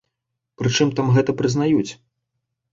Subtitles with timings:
[0.61, 1.87] Прычым там гэта прызнаюць.